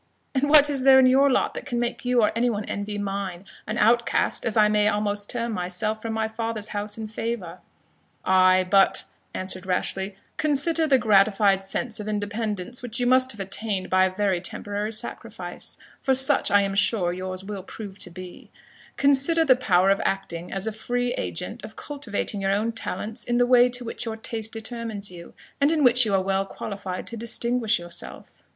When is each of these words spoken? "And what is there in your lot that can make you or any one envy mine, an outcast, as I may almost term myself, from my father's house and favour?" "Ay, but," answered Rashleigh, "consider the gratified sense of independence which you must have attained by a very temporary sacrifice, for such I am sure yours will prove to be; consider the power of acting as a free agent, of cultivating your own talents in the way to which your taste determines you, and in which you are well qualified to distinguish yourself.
"And 0.33 0.49
what 0.49 0.67
is 0.67 0.81
there 0.81 0.97
in 0.97 1.05
your 1.05 1.29
lot 1.29 1.53
that 1.53 1.67
can 1.67 1.79
make 1.79 2.03
you 2.05 2.23
or 2.23 2.31
any 2.35 2.49
one 2.49 2.65
envy 2.65 2.97
mine, 2.97 3.45
an 3.67 3.77
outcast, 3.77 4.47
as 4.47 4.57
I 4.57 4.67
may 4.67 4.87
almost 4.87 5.29
term 5.29 5.51
myself, 5.51 6.01
from 6.01 6.11
my 6.13 6.27
father's 6.27 6.69
house 6.69 6.97
and 6.97 7.11
favour?" 7.13 7.59
"Ay, 8.25 8.65
but," 8.67 9.03
answered 9.35 9.67
Rashleigh, 9.67 10.13
"consider 10.37 10.87
the 10.87 10.97
gratified 10.97 11.63
sense 11.63 11.99
of 11.99 12.07
independence 12.07 12.81
which 12.81 12.99
you 12.99 13.05
must 13.05 13.31
have 13.31 13.39
attained 13.39 13.91
by 13.91 14.05
a 14.05 14.15
very 14.15 14.41
temporary 14.41 14.91
sacrifice, 14.91 15.77
for 15.99 16.15
such 16.15 16.49
I 16.49 16.63
am 16.63 16.73
sure 16.73 17.13
yours 17.13 17.43
will 17.43 17.61
prove 17.61 17.99
to 17.99 18.09
be; 18.09 18.49
consider 18.97 19.45
the 19.45 19.55
power 19.55 19.91
of 19.91 20.01
acting 20.03 20.51
as 20.51 20.65
a 20.65 20.71
free 20.71 21.13
agent, 21.13 21.63
of 21.63 21.75
cultivating 21.75 22.41
your 22.41 22.51
own 22.51 22.71
talents 22.71 23.23
in 23.23 23.37
the 23.37 23.45
way 23.45 23.69
to 23.69 23.85
which 23.85 24.05
your 24.05 24.17
taste 24.17 24.51
determines 24.51 25.11
you, 25.11 25.35
and 25.61 25.71
in 25.71 25.83
which 25.83 26.07
you 26.07 26.15
are 26.15 26.23
well 26.23 26.47
qualified 26.47 27.05
to 27.05 27.15
distinguish 27.17 27.77
yourself. 27.77 28.33